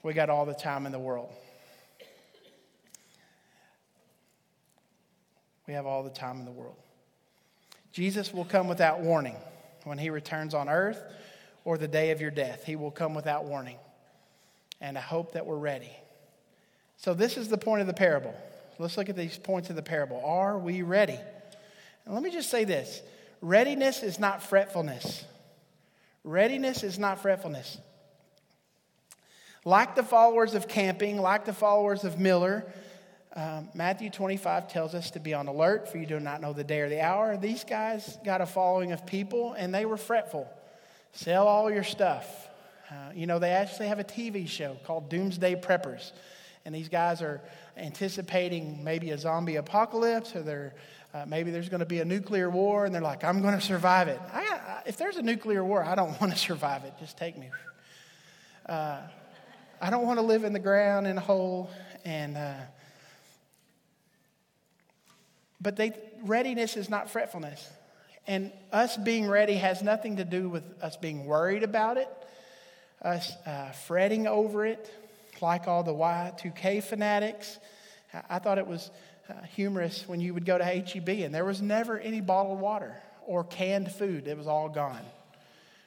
[0.04, 1.32] we got all the time in the world.
[5.68, 6.76] We have all the time in the world.
[7.92, 9.36] Jesus will come without warning
[9.84, 11.02] when he returns on earth
[11.64, 12.64] or the day of your death.
[12.66, 13.78] He will come without warning.
[14.82, 15.92] And I hope that we're ready.
[16.98, 18.34] So, this is the point of the parable.
[18.80, 20.22] Let's look at these points of the parable.
[20.26, 21.20] Are we ready?
[22.06, 23.02] And let me just say this
[23.42, 25.26] readiness is not fretfulness.
[26.24, 27.78] Readiness is not fretfulness.
[29.66, 32.66] Like the followers of Camping, like the followers of Miller,
[33.36, 36.64] um, Matthew 25 tells us to be on alert, for you do not know the
[36.64, 37.36] day or the hour.
[37.36, 40.48] These guys got a following of people, and they were fretful.
[41.14, 42.48] Sell all your stuff.
[42.92, 46.12] Uh, you know, they actually have a TV show called Doomsday Preppers.
[46.64, 47.42] And these guys are
[47.76, 50.76] anticipating maybe a zombie apocalypse, or they're,
[51.12, 53.62] uh, maybe there's going to be a nuclear war, and they're like, I'm going to
[53.62, 54.22] survive it.
[54.32, 56.94] I, if there's a nuclear war, I don't want to survive it.
[57.00, 57.50] Just take me.
[58.68, 59.00] Uh,
[59.82, 61.72] I don't want to live in the ground in a hole.
[62.06, 62.54] And, uh,
[65.64, 67.68] but they, readiness is not fretfulness.
[68.28, 72.10] And us being ready has nothing to do with us being worried about it,
[73.02, 74.90] us uh, fretting over it,
[75.42, 77.58] like all the Y2K fanatics.
[78.30, 78.92] I thought it was
[79.30, 82.96] uh, humorous when you would go to HEB and there was never any bottled water
[83.26, 85.02] or canned food, it was all gone.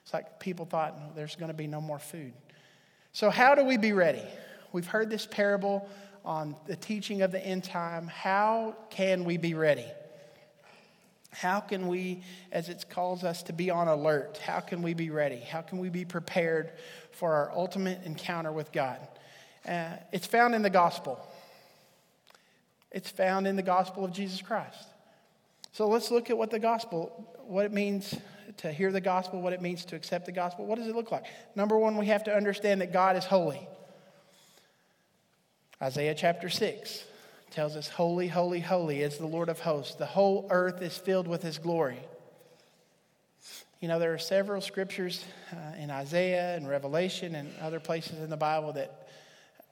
[0.03, 2.33] It's like people thought there's going to be no more food.
[3.13, 4.23] So, how do we be ready?
[4.73, 5.89] We've heard this parable
[6.27, 8.09] on the teaching of the end time.
[8.09, 9.87] How can we be ready?
[11.31, 15.11] How can we, as it calls us to be on alert, how can we be
[15.11, 15.39] ready?
[15.39, 16.73] How can we be prepared
[17.13, 18.99] for our ultimate encounter with God?
[19.67, 21.21] Uh, it's found in the gospel.
[22.91, 24.89] It's found in the gospel of Jesus Christ.
[25.73, 28.17] So let's look at what the gospel, what it means
[28.59, 30.65] to hear the gospel, what it means to accept the gospel.
[30.65, 31.25] What does it look like?
[31.55, 33.69] Number one, we have to understand that God is holy.
[35.81, 37.05] Isaiah chapter 6
[37.51, 39.95] tells us, Holy, holy, holy is the Lord of hosts.
[39.95, 41.99] The whole earth is filled with his glory.
[43.81, 48.31] You know, there are several scriptures uh, in Isaiah and Revelation and other places in
[48.31, 49.07] the Bible that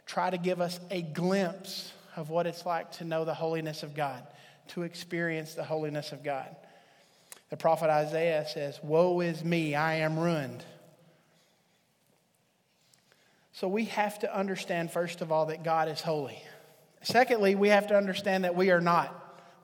[0.07, 3.95] try to give us a glimpse of what it's like to know the holiness of
[3.95, 4.27] God,
[4.69, 6.55] to experience the holiness of God.
[7.49, 10.65] The prophet Isaiah says, Woe is me, I am ruined.
[13.55, 16.43] So we have to understand, first of all, that God is holy.
[17.03, 19.15] Secondly, we have to understand that we are not.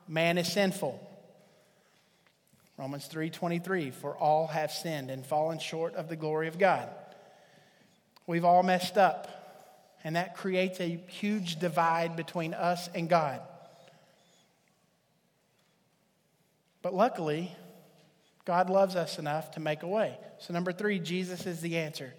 [0.06, 1.06] Man is sinful.
[2.76, 6.88] Romans 3:23 for all have sinned and fallen short of the glory of God.
[8.28, 9.26] We've all messed up,
[10.04, 13.42] and that creates a huge divide between us and God.
[16.80, 17.56] But luckily,
[18.44, 20.16] God loves us enough to make a way.
[20.38, 22.14] So, number three, Jesus is the answer.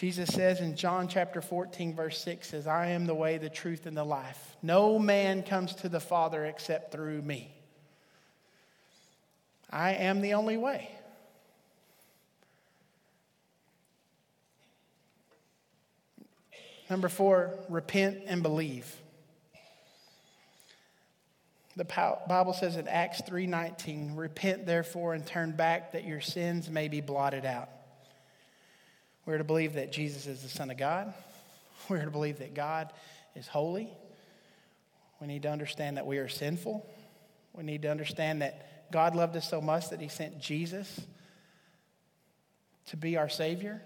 [0.00, 3.84] Jesus says in John chapter 14, verse 6 says, I am the way, the truth,
[3.84, 4.56] and the life.
[4.62, 7.54] No man comes to the Father except through me.
[9.68, 10.90] I am the only way.
[16.88, 18.96] Number four, repent and believe.
[21.76, 21.84] The
[22.26, 27.02] Bible says in Acts 3:19, "Repent therefore and turn back that your sins may be
[27.02, 27.68] blotted out."
[29.26, 31.12] We're to believe that Jesus is the Son of God.
[31.88, 32.92] We're to believe that God
[33.34, 33.88] is holy.
[35.20, 36.86] We need to understand that we are sinful.
[37.52, 41.00] We need to understand that God loved us so much that He sent Jesus
[42.86, 43.82] to be our Savior.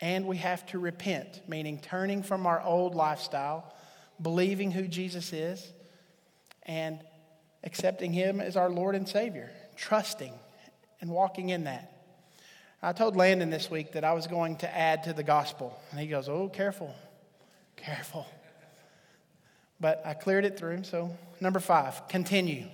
[0.00, 3.72] And we have to repent, meaning turning from our old lifestyle,
[4.20, 5.66] believing who Jesus is,
[6.64, 7.00] and
[7.64, 10.32] accepting Him as our Lord and Savior, trusting
[11.00, 11.95] and walking in that.
[12.82, 15.78] I told Landon this week that I was going to add to the gospel.
[15.90, 16.94] And he goes, Oh, careful,
[17.76, 18.26] careful.
[19.80, 20.84] But I cleared it through him.
[20.84, 22.66] So, number five, continue.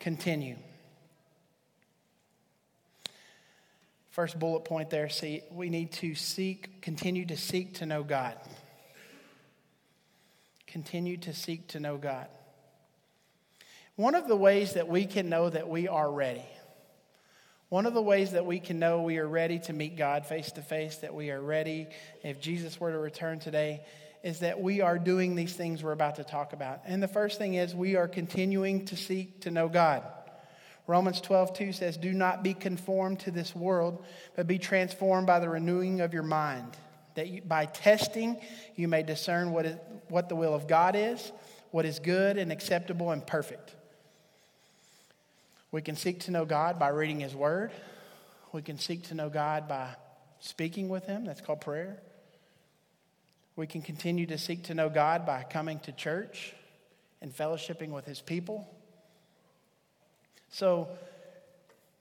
[0.00, 0.56] Continue.
[4.10, 8.34] First bullet point there see, we need to seek, continue to seek to know God.
[10.66, 12.28] Continue to seek to know God.
[13.96, 16.44] One of the ways that we can know that we are ready
[17.68, 20.52] one of the ways that we can know we are ready to meet God face
[20.52, 21.88] to face, that we are ready
[22.22, 23.82] if Jesus were to return today,
[24.22, 26.80] is that we are doing these things we're about to talk about.
[26.84, 30.04] And the first thing is we are continuing to seek to know God.
[30.86, 34.04] Romans 12, 2 says, Do not be conformed to this world,
[34.36, 36.76] but be transformed by the renewing of your mind,
[37.14, 38.40] that you, by testing
[38.76, 39.76] you may discern what, is,
[40.08, 41.32] what the will of God is,
[41.72, 43.75] what is good and acceptable and perfect.
[45.76, 47.70] We can seek to know God by reading His Word.
[48.50, 49.90] We can seek to know God by
[50.40, 51.26] speaking with Him.
[51.26, 51.98] That's called prayer.
[53.56, 56.54] We can continue to seek to know God by coming to church
[57.20, 58.66] and fellowshipping with His people.
[60.48, 60.88] So,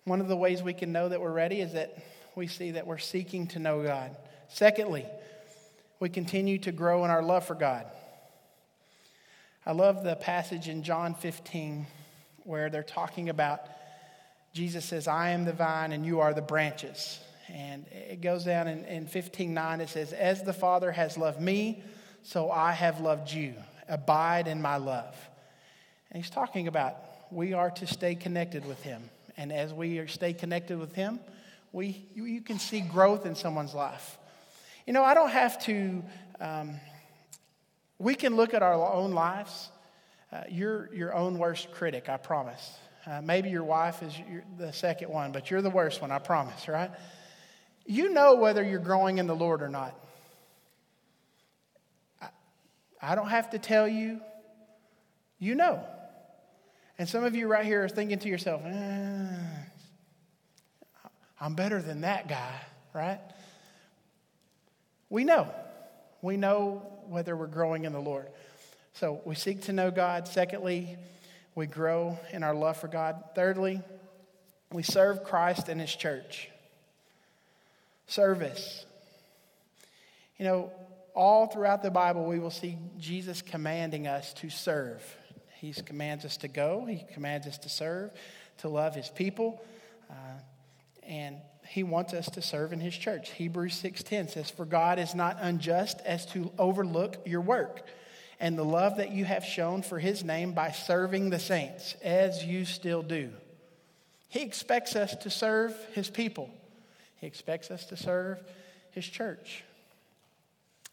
[0.05, 1.97] one of the ways we can know that we're ready is that
[2.34, 4.15] we see that we're seeking to know God.
[4.47, 5.05] Secondly,
[5.99, 7.88] we continue to grow in our love for God.
[9.65, 11.88] I love the passage in John 15
[12.46, 13.62] where they're talking about
[14.56, 17.20] Jesus says, I am the vine and you are the branches.
[17.50, 21.41] And it goes down in, in 15 9, it says, As the Father has loved
[21.41, 21.84] me,
[22.24, 23.54] so I have loved you.
[23.89, 25.14] Abide in my love.
[26.10, 26.96] And he's talking about
[27.32, 29.10] we are to stay connected with him.
[29.36, 31.20] And as we stay connected with him,
[31.74, 34.18] we, you, you can see growth in someone's life.
[34.88, 36.02] You know, I don't have to,
[36.39, 36.76] um,
[38.00, 39.70] we can look at our own lives.
[40.32, 42.71] Uh, you're your own worst critic, I promise.
[43.05, 46.19] Uh, maybe your wife is your, the second one, but you're the worst one, I
[46.19, 46.91] promise, right?
[47.86, 49.95] You know whether you're growing in the Lord or not.
[52.19, 52.28] I,
[53.01, 54.19] I don't have to tell you,
[55.38, 55.86] you know.
[56.97, 59.28] And some of you right here are thinking to yourself, eh,
[61.39, 62.61] I'm better than that guy,
[62.93, 63.19] right?
[65.09, 65.53] We know.
[66.21, 68.30] We know whether we're growing in the Lord.
[68.96, 70.26] So we seek to know God.
[70.26, 70.96] Secondly,
[71.54, 73.22] we grow in our love for God.
[73.36, 73.82] Thirdly,
[74.72, 76.50] we serve Christ and His church.
[78.08, 78.86] Service.
[80.38, 80.72] You know,
[81.14, 85.04] all throughout the Bible, we will see Jesus commanding us to serve.
[85.60, 88.12] He commands us to go, He commands us to serve,
[88.60, 89.62] to love His people.
[90.10, 90.14] Uh,
[91.04, 91.36] and
[91.68, 93.32] he wants us to serve in his church.
[93.32, 97.88] Hebrews 6:10 says, "For God is not unjust as to overlook your work
[98.40, 102.44] and the love that you have shown for his name by serving the saints, as
[102.44, 103.32] you still do."
[104.30, 106.50] He expects us to serve his people.
[107.22, 108.44] He expects us to serve
[108.92, 109.64] his church.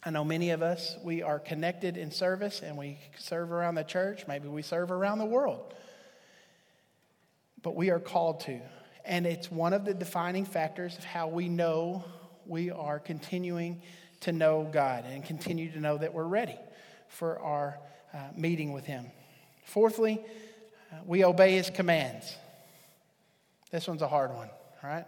[0.04, 3.84] I know many of us, we are connected in service and we serve around the
[3.84, 4.26] church.
[4.26, 5.74] Maybe we serve around the world.
[7.62, 8.60] But we are called to.
[9.04, 12.04] And it's one of the defining factors of how we know
[12.46, 13.82] we are continuing
[14.20, 16.58] to know God and continue to know that we're ready
[17.12, 17.78] for our
[18.12, 19.06] uh, meeting with Him.
[19.64, 20.20] Fourthly,
[20.90, 22.36] uh, we obey His commands.
[23.70, 24.50] This one's a hard one,
[24.82, 25.06] right?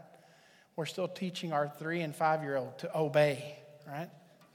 [0.76, 4.10] We're still teaching our three and five year old to obey, right?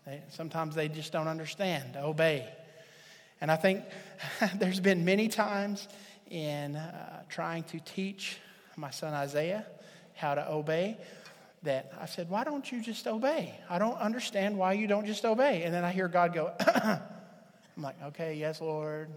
[0.06, 2.48] They, sometimes they just don't understand, obey.
[3.42, 3.84] And I think
[4.56, 5.88] there's been many times
[6.30, 8.38] in uh, trying to teach
[8.76, 9.66] my son Isaiah
[10.16, 10.98] how to obey
[11.64, 13.60] that I said, Why don't you just obey?
[13.70, 15.64] I don't understand why you don't just obey.
[15.64, 16.54] And then I hear God go,
[17.80, 19.08] I'm like, Okay, yes, Lord.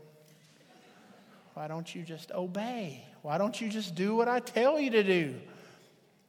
[1.54, 3.04] Why don't you just obey?
[3.22, 5.34] Why don't you just do what I tell you to do?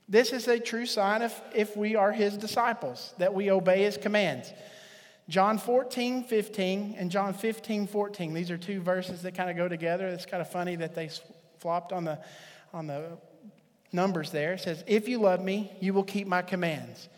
[0.09, 3.97] This is a true sign of if we are his disciples, that we obey his
[3.97, 4.51] commands.
[5.29, 8.33] John 14, 15, and John 15, 14.
[8.33, 10.07] These are two verses that kind of go together.
[10.07, 11.11] It's kind of funny that they
[11.59, 12.17] flopped on the
[12.73, 13.09] on the
[13.91, 14.53] numbers there.
[14.53, 17.09] It says, If you love me, you will keep my commands.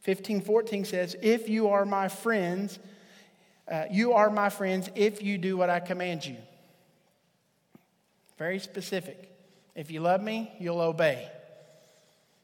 [0.00, 2.80] 15, 14 says, If you are my friends,
[3.70, 6.36] uh, you are my friends if you do what I command you.
[8.38, 9.32] Very specific.
[9.74, 11.30] If you love me, you'll obey.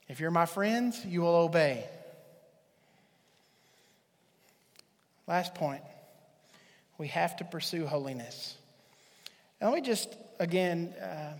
[0.08, 1.84] If you're my friends, you will obey.
[5.26, 5.82] Last point
[6.98, 8.56] we have to pursue holiness.
[9.60, 11.32] And let me just, again, uh,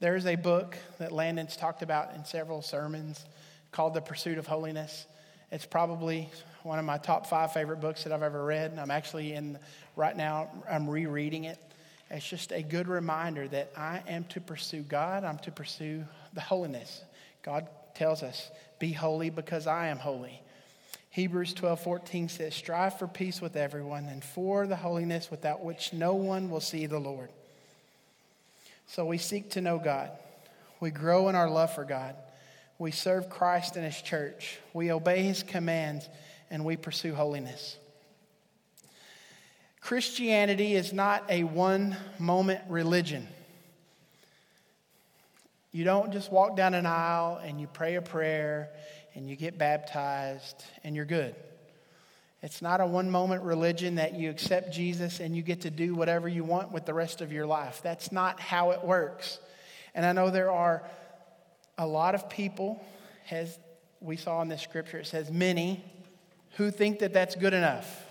[0.00, 3.24] there's a book that Landon's talked about in several sermons
[3.70, 5.06] called The Pursuit of Holiness.
[5.52, 6.30] It's probably
[6.62, 8.78] one of my top five favorite books that I've ever read.
[8.78, 9.58] I'm actually in,
[9.96, 11.58] right now, I'm rereading it.
[12.10, 16.40] It's just a good reminder that I am to pursue God, I'm to pursue the
[16.40, 17.02] holiness.
[17.42, 20.40] God tells us, Be holy because I am holy.
[21.10, 25.92] Hebrews 12 14 says, Strive for peace with everyone and for the holiness without which
[25.92, 27.28] no one will see the Lord.
[28.86, 30.10] So we seek to know God.
[30.80, 32.16] We grow in our love for God.
[32.82, 34.58] We serve Christ and His church.
[34.74, 36.08] We obey His commands
[36.50, 37.76] and we pursue holiness.
[39.80, 43.28] Christianity is not a one moment religion.
[45.70, 48.70] You don't just walk down an aisle and you pray a prayer
[49.14, 51.36] and you get baptized and you're good.
[52.42, 55.94] It's not a one moment religion that you accept Jesus and you get to do
[55.94, 57.80] whatever you want with the rest of your life.
[57.84, 59.38] That's not how it works.
[59.94, 60.82] And I know there are
[61.78, 62.84] a lot of people,
[63.30, 63.58] as
[64.00, 65.82] we saw in this scripture, it says many,
[66.56, 68.06] who think that that's good enough.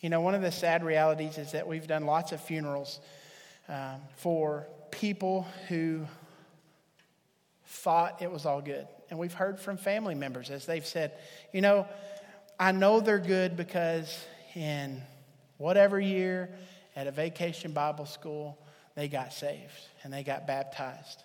[0.00, 3.00] You know, one of the sad realities is that we've done lots of funerals
[3.68, 6.06] um, for people who
[7.66, 8.86] thought it was all good.
[9.08, 11.12] And we've heard from family members as they've said,
[11.52, 11.86] you know,
[12.58, 14.24] I know they're good because
[14.54, 15.02] in
[15.56, 16.50] whatever year
[16.94, 18.58] at a vacation Bible school,
[18.94, 19.72] they got saved
[20.02, 21.22] and they got baptized.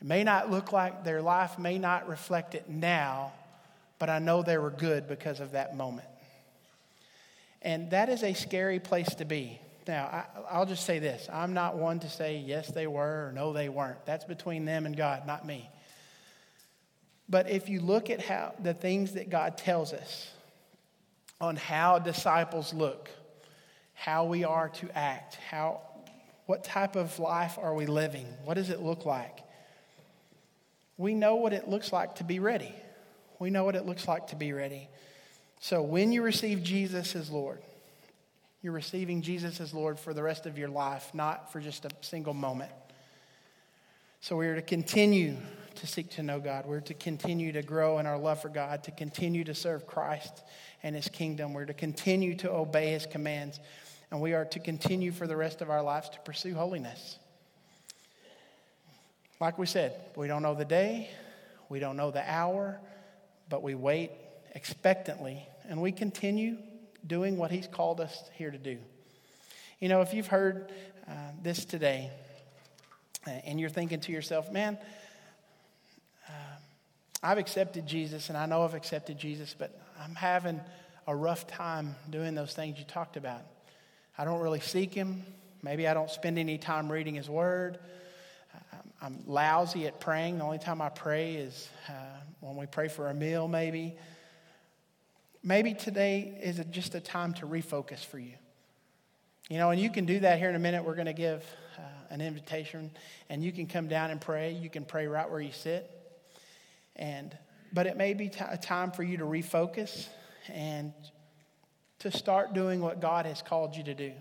[0.00, 3.32] It may not look like their life may not reflect it now,
[3.98, 6.08] but I know they were good because of that moment.
[7.62, 9.60] And that is a scary place to be.
[9.88, 13.32] Now, I, will just say this I'm not one to say yes, they were or
[13.32, 14.04] no, they weren't.
[14.04, 15.68] That's between them and God, not me.
[17.28, 20.30] But if you look at how the things that God tells us
[21.40, 23.10] on how disciples look,
[23.94, 25.80] how we are to act, how,
[26.46, 29.40] what type of life are we living, what does it look like?
[30.98, 32.74] We know what it looks like to be ready.
[33.38, 34.88] We know what it looks like to be ready.
[35.60, 37.62] So when you receive Jesus as Lord,
[38.62, 41.90] you're receiving Jesus as Lord for the rest of your life, not for just a
[42.00, 42.72] single moment.
[44.20, 45.36] So we are to continue
[45.76, 46.66] to seek to know God.
[46.66, 50.42] We're to continue to grow in our love for God, to continue to serve Christ
[50.82, 51.54] and his kingdom.
[51.54, 53.60] We're to continue to obey his commands.
[54.10, 57.18] And we are to continue for the rest of our lives to pursue holiness.
[59.40, 61.10] Like we said, we don't know the day,
[61.68, 62.80] we don't know the hour,
[63.48, 64.10] but we wait
[64.54, 66.56] expectantly and we continue
[67.06, 68.78] doing what He's called us here to do.
[69.78, 70.72] You know, if you've heard
[71.06, 72.10] uh, this today
[73.26, 74.76] uh, and you're thinking to yourself, man,
[76.28, 76.32] uh,
[77.22, 80.60] I've accepted Jesus and I know I've accepted Jesus, but I'm having
[81.06, 83.42] a rough time doing those things you talked about.
[84.18, 85.22] I don't really seek Him.
[85.62, 87.78] Maybe I don't spend any time reading His Word.
[89.00, 90.38] I'm lousy at praying.
[90.38, 91.92] The only time I pray is uh,
[92.40, 93.96] when we pray for a meal, maybe.
[95.44, 98.34] Maybe today is just a time to refocus for you.
[99.48, 100.84] You know, and you can do that here in a minute.
[100.84, 101.44] We're going to give
[101.78, 102.90] uh, an invitation,
[103.30, 104.52] and you can come down and pray.
[104.52, 105.90] You can pray right where you sit.
[106.96, 107.36] And,
[107.72, 110.08] but it may be t- a time for you to refocus
[110.48, 110.92] and
[112.00, 114.12] to start doing what God has called you to do.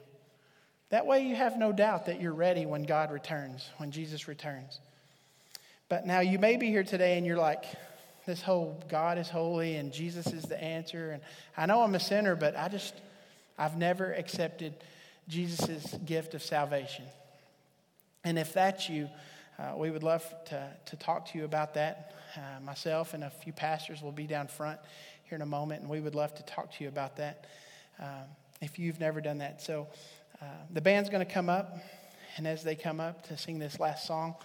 [0.89, 4.79] That way, you have no doubt that you're ready when God returns, when Jesus returns.
[5.89, 7.65] But now, you may be here today and you're like,
[8.25, 11.11] this whole God is holy and Jesus is the answer.
[11.11, 11.21] And
[11.57, 12.93] I know I'm a sinner, but I just,
[13.57, 14.73] I've never accepted
[15.27, 17.05] Jesus' gift of salvation.
[18.23, 19.09] And if that's you,
[19.59, 22.13] uh, we would love to, to talk to you about that.
[22.35, 24.79] Uh, myself and a few pastors will be down front
[25.23, 27.45] here in a moment, and we would love to talk to you about that
[27.99, 28.25] um,
[28.61, 29.61] if you've never done that.
[29.61, 29.87] So,
[30.41, 31.77] uh, the band's going to come up,
[32.35, 34.35] and as they come up to sing this last song,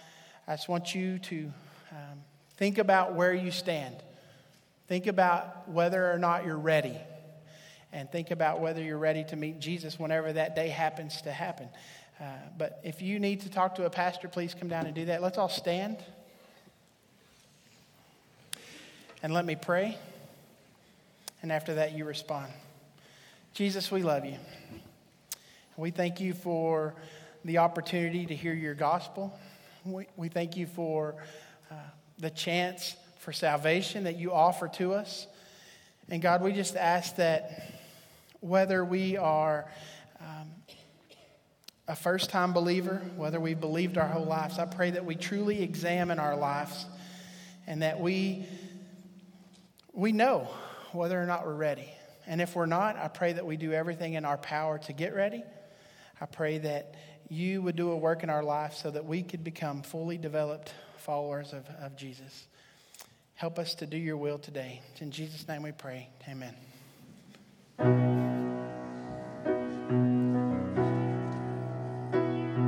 [0.47, 1.51] I just want you to
[1.91, 2.21] um,
[2.57, 3.95] think about where you stand.
[4.87, 6.97] Think about whether or not you're ready.
[7.91, 11.69] And think about whether you're ready to meet Jesus whenever that day happens to happen.
[12.19, 12.25] Uh,
[12.57, 15.21] but if you need to talk to a pastor, please come down and do that.
[15.21, 15.97] Let's all stand.
[19.21, 19.97] And let me pray.
[21.41, 22.51] And after that, you respond.
[23.53, 24.37] Jesus, we love you.
[25.75, 26.93] We thank you for
[27.43, 29.35] the opportunity to hear your gospel.
[29.83, 31.15] We, we thank you for
[31.71, 31.75] uh,
[32.19, 35.25] the chance for salvation that you offer to us.
[36.09, 37.73] And God, we just ask that
[38.39, 39.67] whether we are
[40.19, 40.51] um,
[41.87, 45.63] a first time believer, whether we've believed our whole lives, I pray that we truly
[45.63, 46.85] examine our lives
[47.65, 48.45] and that we,
[49.91, 50.47] we know
[50.91, 51.89] whether or not we're ready.
[52.27, 55.15] And if we're not, I pray that we do everything in our power to get
[55.15, 55.41] ready
[56.19, 56.95] I pray that
[57.29, 60.73] you would do a work in our life so that we could become fully developed
[60.97, 62.47] followers of, of Jesus.
[63.35, 64.81] Help us to do your will today.
[64.99, 66.09] In Jesus' name we pray.
[66.29, 68.12] Amen.